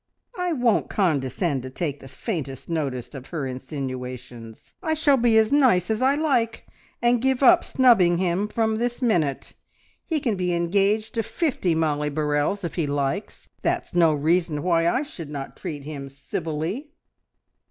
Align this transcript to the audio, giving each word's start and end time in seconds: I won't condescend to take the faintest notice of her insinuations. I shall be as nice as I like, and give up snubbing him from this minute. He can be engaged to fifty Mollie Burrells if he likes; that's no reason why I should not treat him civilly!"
I 0.35 0.51
won't 0.53 0.89
condescend 0.89 1.61
to 1.61 1.69
take 1.69 1.99
the 1.99 2.07
faintest 2.07 2.71
notice 2.71 3.13
of 3.13 3.27
her 3.27 3.45
insinuations. 3.45 4.73
I 4.81 4.95
shall 4.95 5.15
be 5.15 5.37
as 5.37 5.51
nice 5.53 5.91
as 5.91 6.01
I 6.01 6.15
like, 6.15 6.65
and 7.03 7.21
give 7.21 7.43
up 7.43 7.63
snubbing 7.63 8.17
him 8.17 8.47
from 8.47 8.77
this 8.77 8.99
minute. 9.03 9.53
He 10.03 10.19
can 10.19 10.35
be 10.35 10.55
engaged 10.55 11.13
to 11.13 11.21
fifty 11.21 11.75
Mollie 11.75 12.09
Burrells 12.09 12.63
if 12.63 12.73
he 12.73 12.87
likes; 12.87 13.47
that's 13.61 13.93
no 13.93 14.11
reason 14.11 14.63
why 14.63 14.87
I 14.89 15.03
should 15.03 15.29
not 15.29 15.55
treat 15.55 15.83
him 15.83 16.09
civilly!" 16.09 16.93